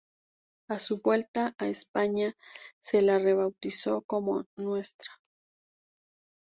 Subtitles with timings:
[0.67, 2.35] A su vuelta a España,
[2.81, 5.11] se la rebautizó como "Ntra.